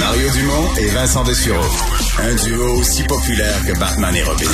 [0.00, 1.62] Mario Dumont et Vincent Dessureau.
[2.18, 4.46] Un duo aussi populaire que Batman et Robin.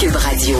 [0.00, 0.56] Cube Radio.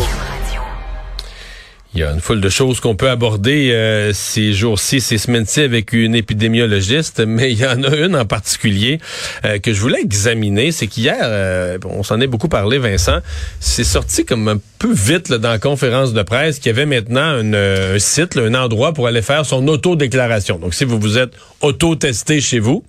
[1.97, 5.63] Il y a une foule de choses qu'on peut aborder euh, ces jours-ci, ces semaines-ci
[5.63, 9.01] avec une épidémiologiste, mais il y en a une en particulier
[9.47, 10.73] euh, que je voulais examiner.
[10.73, 13.21] C'est qu'hier, euh, on s'en est beaucoup parlé, Vincent,
[13.61, 16.87] c'est sorti comme un peu vite là, dans la conférence de presse qu'il y avait
[16.87, 20.59] maintenant une, un site, là, un endroit pour aller faire son auto-déclaration.
[20.59, 22.85] Donc, si vous vous êtes auto-testé chez vous,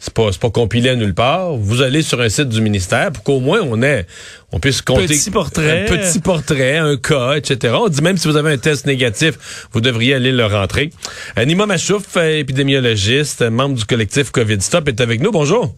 [0.00, 1.52] c'est pas c'est pas compilé à nulle part.
[1.56, 4.06] Vous allez sur un site du ministère pour qu'au moins on ait
[4.50, 5.82] on puisse compter Petit portrait.
[5.82, 7.74] un petit portrait, un cas, etc.
[7.78, 10.90] On dit même si vous avez un test négatif, vous devriez aller le rentrer.
[11.38, 15.30] Euh, Nima Machouf, euh, épidémiologiste, membre du collectif Covid Stop, est avec nous.
[15.30, 15.74] Bonjour.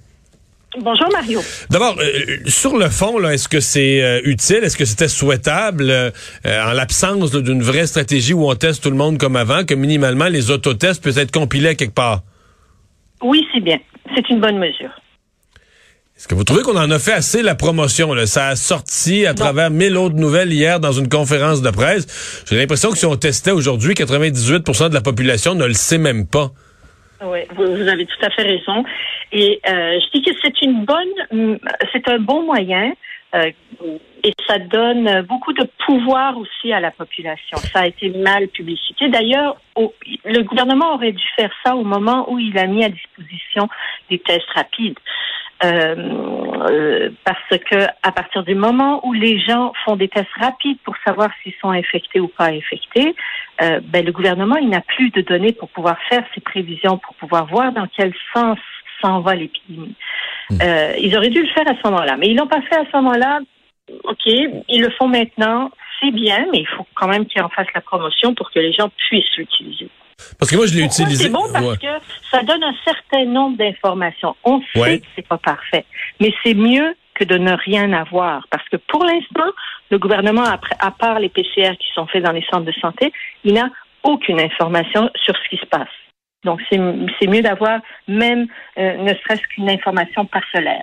[0.78, 1.40] Bonjour Mario.
[1.68, 5.90] D'abord, euh, sur le fond, là, est-ce que c'est euh, utile, est-ce que c'était souhaitable,
[5.90, 6.10] euh,
[6.46, 9.74] euh, en l'absence d'une vraie stratégie où on teste tout le monde comme avant, que
[9.74, 12.22] minimalement les autotests puissent être compilés à quelque part?
[13.22, 13.78] Oui, c'est bien.
[14.16, 14.90] C'est une bonne mesure.
[16.16, 18.14] Est-ce que vous trouvez qu'on en a fait assez la promotion?
[18.14, 18.26] Là?
[18.26, 22.44] Ça a sorti à travers mille autres nouvelles hier dans une conférence de presse.
[22.48, 26.26] J'ai l'impression que si on testait aujourd'hui, 98% de la population ne le sait même
[26.26, 26.52] pas.
[27.24, 28.84] Oui, vous, vous avez tout à fait raison.
[29.32, 31.58] Et euh, je dis que c'est une bonne,
[31.92, 32.92] c'est un bon moyen.
[33.34, 33.50] euh,
[34.24, 37.56] et ça donne beaucoup de pouvoir aussi à la population.
[37.58, 39.08] Ça a été mal publicité.
[39.08, 43.68] D'ailleurs, le gouvernement aurait dû faire ça au moment où il a mis à disposition
[44.10, 44.98] des tests rapides.
[45.64, 45.94] Euh,
[46.70, 50.96] euh, parce que à partir du moment où les gens font des tests rapides pour
[51.06, 53.14] savoir s'ils sont infectés ou pas infectés,
[53.60, 57.14] euh, ben, le gouvernement il n'a plus de données pour pouvoir faire ses prévisions, pour
[57.14, 58.58] pouvoir voir dans quel sens
[59.02, 59.94] s'en va l'épidémie.
[60.60, 62.84] Euh, ils auraient dû le faire à ce moment-là, mais ils l'ont pas fait à
[62.90, 63.40] ce moment-là.
[64.04, 65.70] Ok, ils le font maintenant,
[66.00, 68.72] c'est bien, mais il faut quand même qu'ils en fassent la promotion pour que les
[68.72, 69.88] gens puissent l'utiliser.
[70.38, 71.24] Parce que moi, je l'ai utilisé.
[71.24, 71.42] C'est bon?
[71.52, 71.76] Parce Ouais.
[71.78, 74.36] que ça donne un certain nombre d'informations.
[74.44, 74.98] On sait Ouais.
[75.00, 75.84] que c'est pas parfait,
[76.20, 79.50] mais c'est mieux que de ne rien avoir parce que pour l'instant,
[79.90, 80.44] le gouvernement,
[80.80, 83.12] à part les PCR qui sont faits dans les centres de santé,
[83.44, 83.68] il n'a
[84.04, 85.88] aucune information sur ce qui se passe.
[86.44, 88.46] Donc c'est mieux d'avoir même
[88.78, 90.82] euh, ne serait-ce qu'une information parcellaire.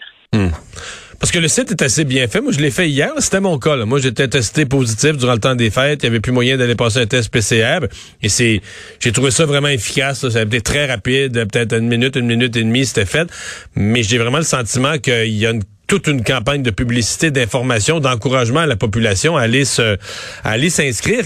[1.20, 2.40] Parce que le site est assez bien fait.
[2.40, 3.12] Moi, je l'ai fait hier.
[3.18, 3.75] C'était mon cas.
[3.75, 3.86] là.
[3.86, 6.02] Moi, j'étais testé positif durant le temps des fêtes.
[6.02, 7.80] Il n'y avait plus moyen d'aller passer un test PCR.
[8.22, 8.62] Et c'est,
[9.02, 10.24] j'ai trouvé ça vraiment efficace.
[10.24, 10.30] là.
[10.31, 11.34] Ça a été très rapide.
[11.52, 13.28] Peut-être une minute, une minute et demie, c'était fait.
[13.76, 15.52] Mais j'ai vraiment le sentiment qu'il y a
[15.88, 19.97] toute une campagne de publicité, d'information, d'encouragement à la population à aller se,
[20.46, 21.26] aller s'inscrire.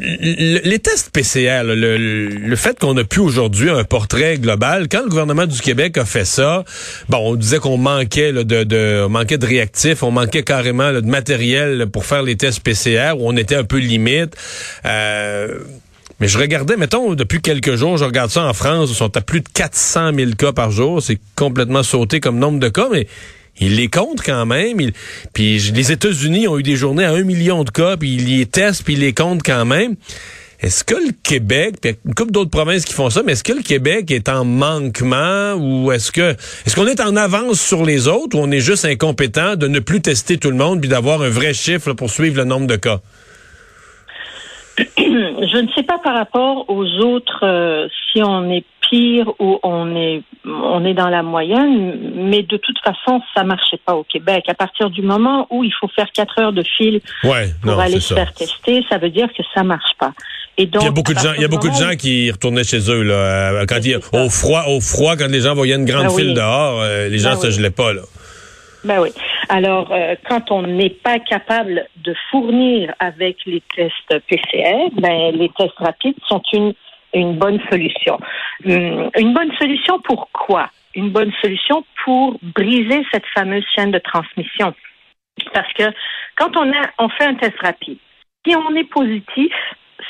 [0.00, 5.46] Les tests PCR, le, fait qu'on n'a plus aujourd'hui un portrait global, quand le gouvernement
[5.46, 6.64] du Québec a fait ça,
[7.08, 12.04] bon, on disait qu'on manquait de, manquait de réactifs, on manquait carrément de matériel pour
[12.04, 14.36] faire les tests PCR, où on était un peu limite.
[14.84, 15.58] Euh,
[16.20, 19.20] mais je regardais, mettons, depuis quelques jours, je regarde ça en France, ils sont à
[19.20, 21.02] plus de 400 000 cas par jour.
[21.02, 23.06] C'est complètement sauté comme nombre de cas, mais
[23.60, 24.80] ils les comptent quand même.
[24.80, 24.92] Ils-
[25.32, 28.46] puis les États-Unis ont eu des journées à un million de cas, puis ils les
[28.46, 29.96] testent, puis ils les comptent quand même.
[30.60, 33.44] Est-ce que le Québec, puis il une couple d'autres provinces qui font ça, mais est-ce
[33.44, 37.84] que le Québec est en manquement ou est-ce que est-ce qu'on est en avance sur
[37.84, 40.88] les autres ou on est juste incompétent de ne plus tester tout le monde puis
[40.88, 43.00] d'avoir un vrai chiffre pour suivre le nombre de cas?
[44.96, 49.96] Je ne sais pas par rapport aux autres euh, si on est pire ou on
[49.96, 54.44] est on est dans la moyenne, mais de toute façon, ça marchait pas au Québec.
[54.48, 57.78] À partir du moment où il faut faire quatre heures de fil Ouais, pour non,
[57.78, 58.16] aller se ça.
[58.16, 60.12] faire tester, ça veut dire que ça marche pas.
[60.58, 62.30] Et donc, il y a beaucoup de gens, il y a beaucoup de gens qui
[62.30, 65.74] retournaient chez eux là, euh, quand il au froid, au froid quand les gens voyaient
[65.76, 66.22] une grande Ben oui.
[66.22, 67.52] file dehors, euh, les gens Ben se oui.
[67.54, 68.02] gelaient pas là.
[68.84, 69.08] Ben oui.
[69.48, 75.48] Alors, euh, quand on n'est pas capable de fournir avec les tests PCR, ben les
[75.56, 76.74] tests rapides sont une
[77.14, 78.18] une bonne solution.
[78.66, 80.68] Hum, Une bonne solution pour quoi?
[80.94, 84.74] Une bonne solution pour briser cette fameuse chaîne de transmission.
[85.52, 85.84] Parce que
[86.36, 87.98] quand on a on fait un test rapide,
[88.46, 89.52] si on est positif,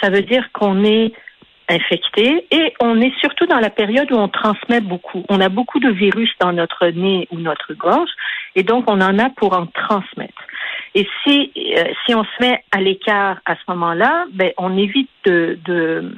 [0.00, 1.12] ça veut dire qu'on est
[1.68, 5.24] infecté et on est surtout dans la période où on transmet beaucoup.
[5.30, 8.10] On a beaucoup de virus dans notre nez ou notre gorge
[8.54, 10.42] et donc on en a pour en transmettre.
[10.94, 15.10] Et si euh, si on se met à l'écart à ce moment-là, ben on évite
[15.24, 16.14] de, de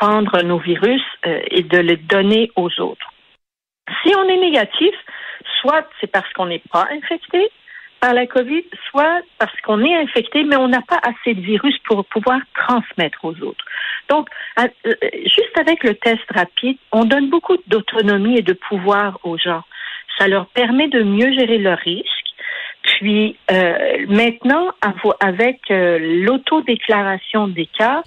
[0.00, 3.12] répandre nos virus euh, et de les donner aux autres.
[4.02, 4.94] Si on est négatif,
[5.60, 7.50] soit c'est parce qu'on n'est pas infecté
[8.00, 11.76] par la COVID, soit parce qu'on est infecté, mais on n'a pas assez de virus
[11.84, 13.64] pour pouvoir transmettre aux autres.
[14.08, 14.68] Donc, euh,
[15.24, 19.62] juste avec le test rapide, on donne beaucoup d'autonomie et de pouvoir aux gens.
[20.18, 22.06] Ça leur permet de mieux gérer leurs risques.
[22.82, 24.72] Puis euh, maintenant,
[25.20, 28.02] avec l'autodéclaration des cas,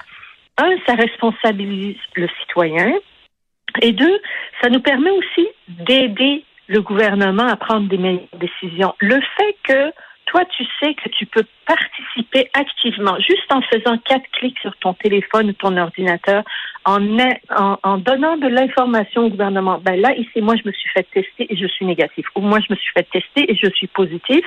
[0.58, 2.94] un, ça responsabilise le citoyen.
[3.82, 4.22] Et deux,
[4.62, 8.94] ça nous permet aussi d'aider le gouvernement à prendre des meilleures décisions.
[9.00, 9.92] Le fait que
[10.26, 14.94] toi, tu sais que tu peux participer activement, juste en faisant quatre clics sur ton
[14.94, 16.44] téléphone ou ton ordinateur,
[16.86, 17.00] en,
[17.98, 19.80] donnant de l'information au gouvernement.
[19.80, 22.26] Ben là, ici, moi, je me suis fait tester et je suis négatif.
[22.36, 24.44] Ou moi, je me suis fait tester et je suis positif.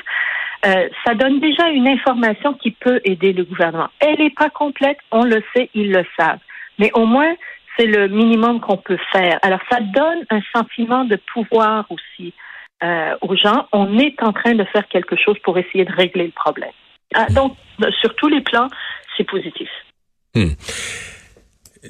[0.65, 3.89] Euh, ça donne déjà une information qui peut aider le gouvernement.
[4.01, 6.39] Elle n'est pas complète, on le sait, ils le savent.
[6.79, 7.35] Mais au moins,
[7.77, 9.39] c'est le minimum qu'on peut faire.
[9.43, 12.33] Alors, ça donne un sentiment de pouvoir aussi
[12.83, 13.69] euh, aux gens.
[13.73, 16.73] On est en train de faire quelque chose pour essayer de régler le problème.
[17.15, 17.57] Ah, donc,
[18.01, 18.69] sur tous les plans,
[19.17, 19.69] c'est positif.
[20.35, 20.53] Hmm.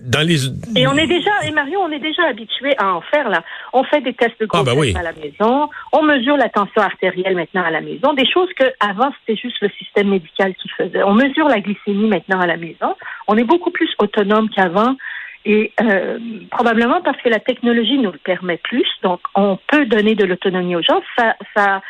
[0.04, 0.46] Dans les...
[0.78, 3.43] Et on est déjà, et Mario, on est déjà habitué à en faire là.
[3.72, 6.82] On fait des tests de ah, grossesse ben à la maison, on mesure la tension
[6.82, 10.69] artérielle maintenant à la maison, des choses que avant c'était juste le système médical qui
[10.69, 11.02] faisait.
[11.02, 12.94] On mesure la glycémie maintenant à la maison.
[13.28, 14.96] On est beaucoup plus autonome qu'avant
[15.44, 16.19] et euh,
[16.50, 20.75] probablement parce que la technologie nous le permet plus, donc on peut donner de l'autonomie
[20.75, 21.00] aux gens.
[21.16, 21.82] Ça, ça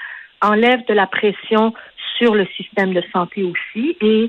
[0.43, 1.73] enlève de la pression
[2.19, 4.29] sur le système de santé aussi, et,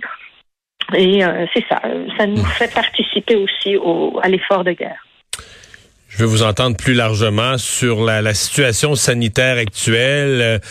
[0.95, 1.81] et euh, c'est ça.
[2.17, 5.03] Ça nous fait participer aussi au, à l'effort de guerre.
[6.09, 10.61] Je veux vous entendre plus largement sur la, la situation sanitaire actuelle,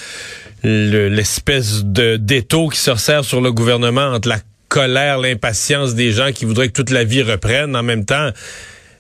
[0.65, 6.11] euh, l'espèce de d'étau qui se resserre sur le gouvernement entre la colère, l'impatience des
[6.11, 7.77] gens qui voudraient que toute la vie reprenne.
[7.77, 8.31] En même temps,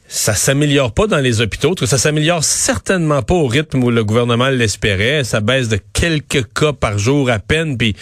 [0.08, 1.74] ça s'améliore pas dans les hôpitaux.
[1.84, 5.24] Ça s'améliore certainement pas au rythme où le gouvernement l'espérait.
[5.24, 7.76] Ça baisse de quelques cas par jour à peine.
[7.76, 7.96] Puis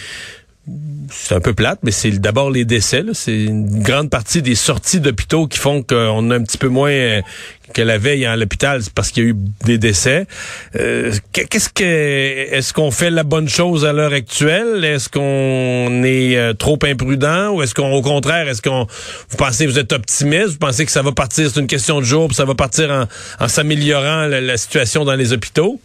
[1.11, 3.03] c'est un peu plate, mais c'est d'abord les décès.
[3.13, 6.89] C'est une grande partie des sorties d'hôpitaux qui font qu'on a un petit peu moins
[6.89, 7.21] euh,
[7.73, 10.25] que la veille à l'hôpital, parce qu'il y a eu des décès.
[10.75, 14.83] Euh, qu'est-ce que est-ce qu'on fait la bonne chose à l'heure actuelle?
[14.83, 17.51] Est-ce qu'on est euh, trop imprudent?
[17.51, 18.87] Ou est-ce qu'on au contraire, est-ce qu'on
[19.29, 22.05] vous pensez vous êtes optimiste, vous pensez que ça va partir, c'est une question de
[22.05, 23.07] jour, puis ça va partir
[23.39, 25.79] en, s'améliorant la, situation dans les hôpitaux?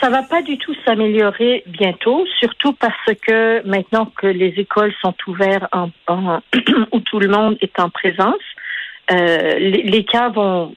[0.00, 5.14] Ça va pas du tout s'améliorer bientôt, surtout parce que maintenant que les écoles sont
[5.26, 5.64] ouvertes
[6.92, 8.42] où tout le monde est en présence,
[9.10, 10.74] euh, les, cas vont,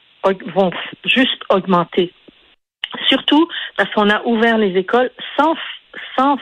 [0.56, 0.71] vont
[1.06, 2.12] juste augmenter.
[3.07, 5.56] Surtout parce qu'on a ouvert les écoles sans
[6.15, 6.38] sans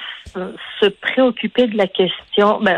[0.79, 2.59] se préoccuper de la question.
[2.61, 2.73] Ben,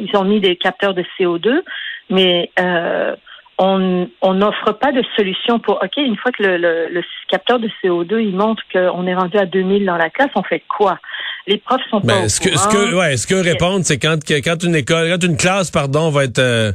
[0.00, 1.62] ils ont mis des capteurs de CO2,
[2.10, 3.14] mais euh,
[3.58, 8.34] on n'offre pas de solution pour, OK, une fois que le, capteur de CO2, il
[8.34, 10.98] montre qu'on est rendu à 2000 dans la classe, on fait quoi?
[11.46, 14.18] Les profs sont ben, pas ce que, ce que, ouais, ce que répondre, c'est quand,
[14.28, 16.72] quand une école, quand une classe, pardon, va être, euh,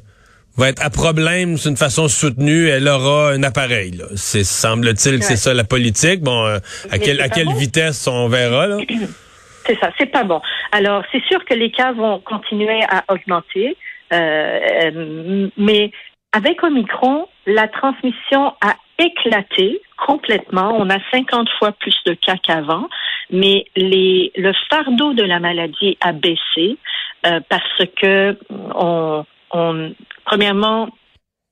[0.58, 5.36] va être à problème d'une façon soutenue, elle aura un appareil, C'est, semble-t-il que c'est
[5.36, 6.22] ça la politique.
[6.22, 6.58] Bon, euh,
[6.92, 8.78] à, quelle, à quelle vitesse on verra, là?
[9.66, 10.42] C'est ça, c'est pas bon.
[10.74, 13.78] Alors, c'est sûr que les cas vont continuer à augmenter,
[14.12, 15.90] euh, mais
[16.34, 20.76] avec Omicron, la transmission a éclaté complètement.
[20.78, 22.90] On a 50 fois plus de cas qu'avant,
[23.30, 26.78] mais les, le fardeau de la maladie a baissé
[27.26, 29.94] euh, parce que on, on,
[30.26, 30.90] premièrement,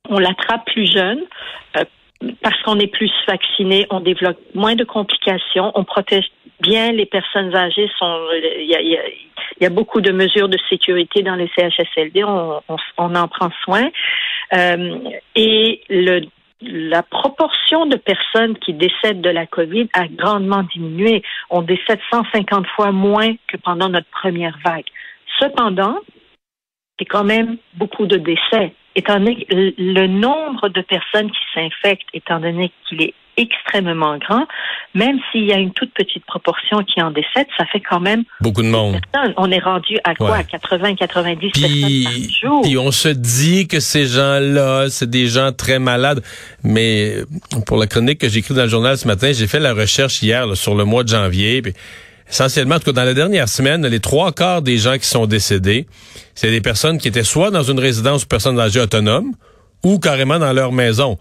[0.10, 1.22] on l'attrape plus jeune.
[1.78, 1.86] Euh,
[2.42, 6.26] parce qu'on est plus vacciné, on développe moins de complications, on protège
[6.60, 7.90] bien les personnes âgées.
[8.02, 8.98] Il
[9.60, 12.62] y a, beaucoup de mesures de sécurité dans les CHSLD, on
[12.98, 13.90] en prend soin.
[14.54, 15.00] Euh,
[15.36, 16.22] et le,
[16.62, 21.24] la proportion de personnes qui décèdent de la COVID a grandement diminué.
[21.50, 24.86] On décède 150 fois moins que pendant notre première vague.
[25.40, 25.98] Cependant,
[27.00, 28.74] c'est quand même beaucoup de décès.
[28.96, 34.46] Étant donné que le nombre de personnes qui s'infectent, étant donné qu'il est extrêmement grand,
[34.94, 38.24] même s'il y a une toute petite proportion qui en décède, ça fait quand même
[38.42, 39.00] beaucoup de monde.
[39.38, 40.36] On est rendu à quoi?
[40.36, 42.62] À 80, 90 personnes par jour.
[42.64, 46.22] Puis on se dit que ces gens-là, c'est des gens très malades.
[46.64, 47.14] Mais
[47.66, 50.22] pour la chronique que j'ai écrite dans le journal ce matin, j'ai fait la recherche
[50.22, 51.62] hier sur le mois de janvier.
[51.62, 51.74] Puis
[52.32, 55.28] essentiellement, en tout cas, dans la dernière semaine, les trois quarts des gens qui sont
[55.28, 55.86] décédés,
[56.34, 59.34] c'est des personnes qui étaient soit dans une résidence pour personnes âgées autonomes
[59.84, 61.18] ou carrément dans leur maison.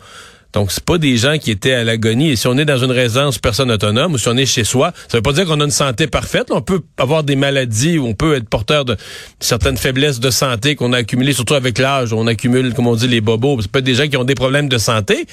[0.52, 2.31] Donc, c'est pas des gens qui étaient à l'agonie.
[2.31, 4.93] Et si on est dans une résidence personne autonome ou si on est chez soi,
[5.09, 6.49] ça veut pas dire qu'on a une santé parfaite.
[6.50, 8.97] On peut avoir des maladies ou on peut être porteur de
[9.38, 12.12] certaines faiblesses de santé qu'on a accumulées, surtout avec l'âge.
[12.12, 13.59] On accumule, comme on dit, les bobos.
[13.62, 15.26] C'est pas des gens qui ont des problèmes de santé.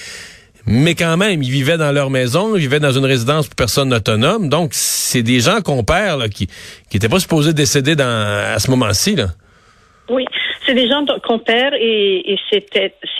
[0.69, 3.93] Mais quand même, ils vivaient dans leur maison, ils vivaient dans une résidence pour personnes
[3.93, 4.49] autonomes.
[4.49, 6.49] Donc, c'est des gens qu'on perd, là, qui
[6.93, 9.15] n'étaient pas supposés décéder dans, à ce moment-ci.
[10.09, 10.25] Oui,
[10.65, 12.69] c'est des gens qu'on perd et, et c'est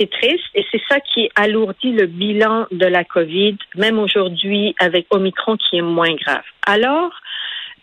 [0.10, 5.56] triste et c'est ça qui alourdit le bilan de la COVID, même aujourd'hui avec Omicron
[5.58, 6.44] qui est moins grave.
[6.66, 7.12] Alors,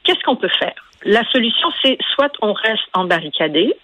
[0.04, 0.74] qu'est-ce qu'on peut faire?
[1.04, 3.74] La solution, c'est soit on reste embarricadé,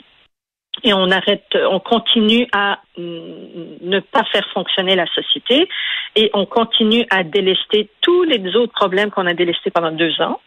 [0.82, 5.68] et on arrête, on continue à ne pas faire fonctionner la société
[6.16, 10.40] et on continue à délester tous les autres problèmes qu'on a délestés pendant deux ans.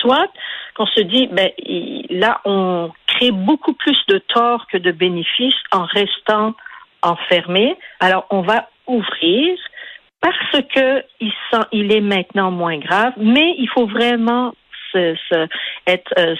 [0.00, 0.30] Soit
[0.76, 1.50] qu'on se dit, ben
[2.10, 6.54] là, on crée beaucoup plus de torts que de bénéfices en restant
[7.02, 7.76] enfermé.
[8.00, 9.58] Alors, on va ouvrir
[10.20, 14.54] parce que il, sent, il est maintenant moins grave, mais il faut vraiment
[14.96, 16.36] euh,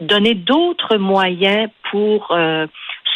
[0.00, 2.66] donner d'autres moyens pour euh,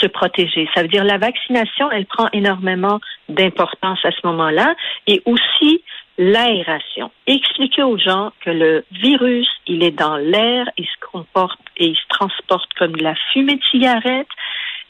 [0.00, 0.68] se protéger.
[0.74, 4.74] Ça veut dire la vaccination, elle prend énormément d'importance à ce moment-là
[5.06, 5.82] et aussi
[6.18, 7.10] l'aération.
[7.26, 11.96] Expliquer aux gens que le virus, il est dans l'air, il se comporte et il
[11.96, 14.28] se transporte comme de la fumée de cigarette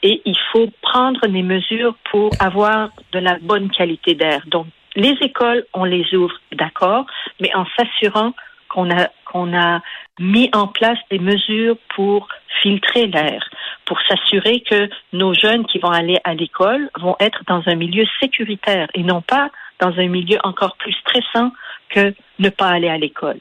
[0.03, 4.43] et il faut prendre des mesures pour avoir de la bonne qualité d'air.
[4.47, 7.05] Donc, les écoles, on les ouvre, d'accord,
[7.39, 8.33] mais en s'assurant
[8.67, 9.81] qu'on a qu'on a
[10.19, 12.27] mis en place des mesures pour
[12.61, 13.49] filtrer l'air,
[13.85, 18.05] pour s'assurer que nos jeunes qui vont aller à l'école vont être dans un milieu
[18.19, 21.51] sécuritaire et non pas dans un milieu encore plus stressant
[21.89, 23.39] que ne pas aller à l'école.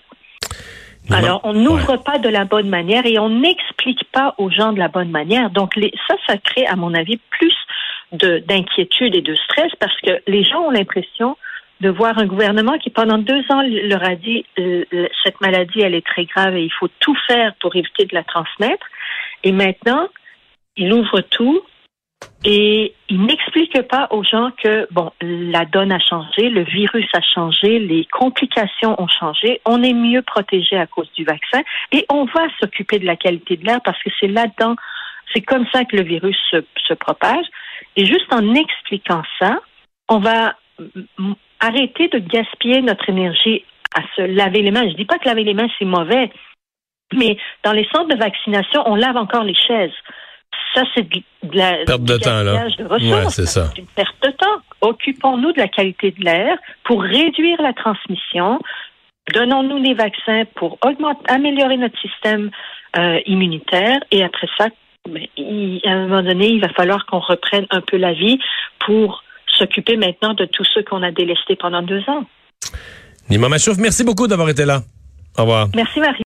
[1.11, 4.78] Alors, on n'ouvre pas de la bonne manière et on n'explique pas aux gens de
[4.78, 5.50] la bonne manière.
[5.50, 7.54] Donc, les, ça, ça crée, à mon avis, plus
[8.12, 11.37] d'inquiétude et de stress parce que les gens ont l'impression
[11.81, 14.85] de voir un gouvernement qui pendant deux ans leur a dit euh,
[15.25, 18.25] cette maladie elle est très grave et il faut tout faire pour éviter de la
[18.25, 18.87] transmettre.
[19.45, 20.09] Et maintenant
[20.77, 21.63] il ouvre tout
[22.45, 27.23] et il n'explique pas aux gens que bon la donne a changé, le virus a
[27.23, 32.25] changé, les complications ont changé, on est mieux protégé à cause du vaccin et on
[32.27, 34.77] va s'occuper de la qualité de l'air parce que c'est là-dedans,
[35.33, 36.59] c'est comme ça que le virus se,
[36.89, 37.47] se propage.
[37.97, 39.61] Et juste en expliquant ça,
[40.09, 40.57] on va
[41.61, 43.64] arrêter de gaspiller notre énergie
[43.95, 44.88] à se laver les mains.
[44.88, 46.31] Je dis pas que laver les mains, c'est mauvais,
[47.14, 49.93] mais dans les centres de vaccination, on lave encore les chaises.
[50.75, 52.69] Ça, c'est de la perte de temps, là.
[52.69, 53.73] De c'est ça.
[53.76, 54.61] une perte de temps.
[54.81, 58.61] Occupons-nous de la qualité de l'air pour réduire la transmission.
[59.35, 62.50] Donnons-nous des vaccins pour augmenter, améliorer notre système
[62.97, 63.99] euh, immunitaire.
[64.11, 64.69] Et après ça,
[65.09, 65.26] ben,
[65.85, 68.38] à un moment donné, il va falloir qu'on reprenne un peu la vie
[68.85, 69.23] pour
[69.61, 72.25] s'occuper maintenant de tous ceux qu'on a délestés pendant deux ans.
[73.29, 74.83] Nima Machouf, merci beaucoup d'avoir été là.
[75.38, 75.69] Au revoir.
[75.76, 76.19] Merci Marie.